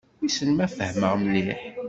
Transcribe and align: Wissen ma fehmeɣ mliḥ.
Wissen 0.21 0.49
ma 0.57 0.67
fehmeɣ 0.75 1.13
mliḥ. 1.17 1.61